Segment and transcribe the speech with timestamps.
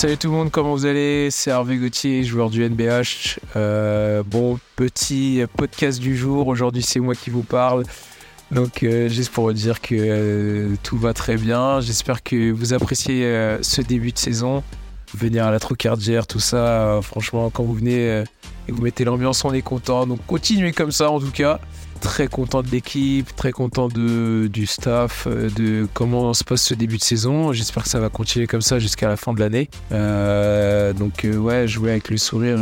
[0.00, 1.30] Salut tout le monde, comment vous allez?
[1.30, 3.38] C'est Hervé Gauthier, joueur du NBH.
[3.54, 6.48] Euh, bon, petit podcast du jour.
[6.48, 7.84] Aujourd'hui, c'est moi qui vous parle.
[8.50, 11.82] Donc, euh, juste pour vous dire que euh, tout va très bien.
[11.82, 14.62] J'espère que vous appréciez ce début de saison.
[15.12, 18.24] Venir à la Trocardière, tout ça, franchement, quand vous venez
[18.68, 20.06] et vous mettez l'ambiance, on est content.
[20.06, 21.60] Donc, continuez comme ça en tout cas.
[22.00, 26.96] Très content de l'équipe, très content du staff, euh, de comment se passe ce début
[26.96, 27.52] de saison.
[27.52, 29.68] J'espère que ça va continuer comme ça jusqu'à la fin de l'année.
[29.92, 32.58] Euh, donc, euh, ouais, jouer avec le sourire,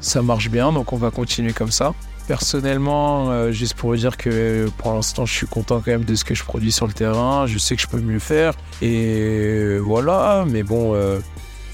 [0.00, 0.72] ça marche bien.
[0.72, 1.94] Donc, on va continuer comme ça.
[2.26, 6.24] Personnellement, juste pour vous dire que pour l'instant, je suis content quand même de ce
[6.24, 7.46] que je produis sur le terrain.
[7.46, 8.54] Je sais que je peux mieux faire.
[8.80, 10.94] Et voilà, mais bon,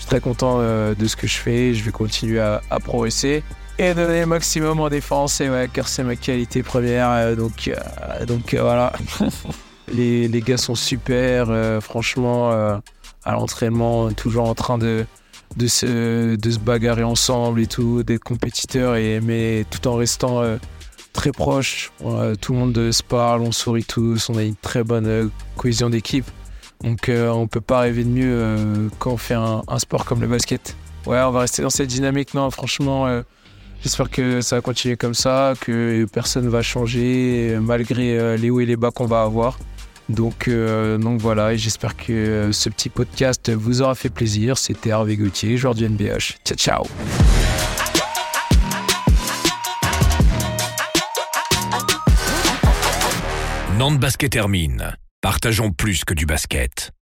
[0.08, 1.74] très content euh, de ce que je fais.
[1.74, 3.42] Je vais continuer à, progresser
[3.78, 5.40] et donner le maximum en défense.
[5.42, 7.10] Et ouais, car c'est ma qualité première.
[7.10, 8.92] euh, donc, euh, donc voilà.
[9.92, 11.48] les, gars sont super.
[11.82, 15.04] franchement, à l'entraînement, toujours en train de
[15.66, 20.43] se, bagarrer ensemble et tout, d'être compétiteurs, et, mais tout en restant
[21.12, 21.93] très proches.
[22.00, 25.90] Voilà, tout le monde se parle, on sourit tous, on a une très bonne cohésion
[25.90, 26.26] d'équipe.
[26.82, 30.21] Donc euh, on peut pas rêver de mieux euh, quand on fait un, sport comme
[30.21, 30.76] le basket.
[31.07, 32.34] Ouais, on va rester dans cette dynamique.
[32.34, 33.23] Non, franchement, euh,
[33.82, 38.60] j'espère que ça va continuer comme ça, que personne va changer malgré euh, les hauts
[38.60, 39.59] et les bas qu'on va avoir.
[40.09, 44.56] Donc, donc voilà, et j'espère que ce petit podcast vous aura fait plaisir.
[44.56, 46.38] C'était Hervé Gauthier, joueur du NBH.
[46.46, 46.84] Ciao, ciao
[53.79, 54.96] Nantes Basket termine.
[55.29, 56.98] Partageons plus que du basket.